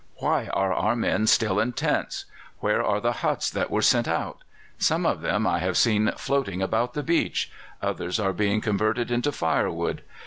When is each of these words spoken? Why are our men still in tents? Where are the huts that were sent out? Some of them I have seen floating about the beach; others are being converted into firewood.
Why 0.15 0.47
are 0.47 0.73
our 0.73 0.95
men 0.95 1.27
still 1.27 1.59
in 1.59 1.73
tents? 1.73 2.25
Where 2.59 2.81
are 2.83 2.99
the 2.99 3.11
huts 3.21 3.51
that 3.51 3.69
were 3.69 3.83
sent 3.83 4.07
out? 4.07 4.39
Some 4.79 5.05
of 5.05 5.21
them 5.21 5.45
I 5.45 5.59
have 5.59 5.77
seen 5.77 6.11
floating 6.17 6.59
about 6.59 6.95
the 6.95 7.03
beach; 7.03 7.51
others 7.83 8.19
are 8.19 8.33
being 8.33 8.61
converted 8.61 9.11
into 9.11 9.31
firewood. 9.31 10.01